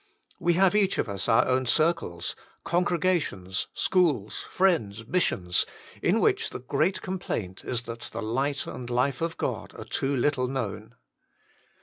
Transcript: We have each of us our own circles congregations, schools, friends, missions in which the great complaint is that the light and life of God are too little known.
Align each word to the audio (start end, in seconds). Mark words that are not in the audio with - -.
We 0.39 0.53
have 0.53 0.73
each 0.73 0.97
of 0.97 1.07
us 1.07 1.29
our 1.29 1.45
own 1.47 1.67
circles 1.67 2.35
congregations, 2.63 3.67
schools, 3.75 4.47
friends, 4.49 5.05
missions 5.05 5.63
in 6.01 6.19
which 6.19 6.49
the 6.49 6.57
great 6.59 7.03
complaint 7.03 7.63
is 7.63 7.83
that 7.83 8.01
the 8.11 8.23
light 8.23 8.65
and 8.65 8.89
life 8.89 9.21
of 9.21 9.37
God 9.37 9.75
are 9.79 9.85
too 9.85 10.15
little 10.17 10.47
known. 10.47 10.95